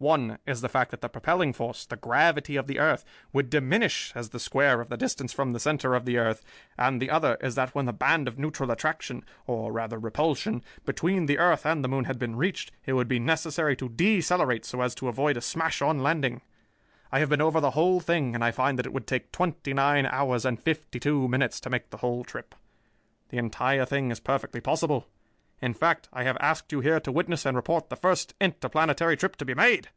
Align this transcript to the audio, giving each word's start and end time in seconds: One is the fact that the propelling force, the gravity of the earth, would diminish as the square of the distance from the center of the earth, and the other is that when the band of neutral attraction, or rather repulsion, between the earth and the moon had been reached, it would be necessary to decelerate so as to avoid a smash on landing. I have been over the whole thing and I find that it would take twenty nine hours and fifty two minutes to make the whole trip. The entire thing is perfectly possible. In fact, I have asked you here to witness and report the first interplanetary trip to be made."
One 0.00 0.38
is 0.46 0.60
the 0.60 0.68
fact 0.68 0.92
that 0.92 1.00
the 1.00 1.08
propelling 1.08 1.52
force, 1.52 1.84
the 1.84 1.96
gravity 1.96 2.54
of 2.54 2.68
the 2.68 2.78
earth, 2.78 3.04
would 3.32 3.50
diminish 3.50 4.12
as 4.14 4.28
the 4.28 4.38
square 4.38 4.80
of 4.80 4.90
the 4.90 4.96
distance 4.96 5.32
from 5.32 5.52
the 5.52 5.58
center 5.58 5.96
of 5.96 6.04
the 6.04 6.18
earth, 6.18 6.40
and 6.78 7.02
the 7.02 7.10
other 7.10 7.36
is 7.40 7.56
that 7.56 7.74
when 7.74 7.86
the 7.86 7.92
band 7.92 8.28
of 8.28 8.38
neutral 8.38 8.70
attraction, 8.70 9.24
or 9.48 9.72
rather 9.72 9.98
repulsion, 9.98 10.62
between 10.86 11.26
the 11.26 11.38
earth 11.40 11.66
and 11.66 11.82
the 11.82 11.88
moon 11.88 12.04
had 12.04 12.16
been 12.16 12.36
reached, 12.36 12.70
it 12.86 12.92
would 12.92 13.08
be 13.08 13.18
necessary 13.18 13.74
to 13.74 13.88
decelerate 13.88 14.64
so 14.64 14.82
as 14.82 14.94
to 14.94 15.08
avoid 15.08 15.36
a 15.36 15.40
smash 15.40 15.82
on 15.82 15.98
landing. 16.00 16.42
I 17.10 17.18
have 17.18 17.28
been 17.30 17.42
over 17.42 17.60
the 17.60 17.72
whole 17.72 17.98
thing 17.98 18.36
and 18.36 18.44
I 18.44 18.52
find 18.52 18.78
that 18.78 18.86
it 18.86 18.92
would 18.92 19.08
take 19.08 19.32
twenty 19.32 19.74
nine 19.74 20.06
hours 20.06 20.44
and 20.44 20.60
fifty 20.62 21.00
two 21.00 21.26
minutes 21.26 21.58
to 21.58 21.70
make 21.70 21.90
the 21.90 21.96
whole 21.96 22.22
trip. 22.22 22.54
The 23.30 23.38
entire 23.38 23.84
thing 23.84 24.12
is 24.12 24.20
perfectly 24.20 24.60
possible. 24.60 25.08
In 25.60 25.74
fact, 25.74 26.08
I 26.12 26.22
have 26.22 26.36
asked 26.38 26.70
you 26.70 26.78
here 26.78 27.00
to 27.00 27.10
witness 27.10 27.44
and 27.44 27.56
report 27.56 27.88
the 27.88 27.96
first 27.96 28.32
interplanetary 28.40 29.16
trip 29.16 29.34
to 29.38 29.44
be 29.44 29.54
made." 29.54 29.88